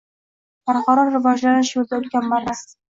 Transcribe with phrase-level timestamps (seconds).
[0.69, 2.63] Barqaror rivojlanish yoʻlida ulkan marra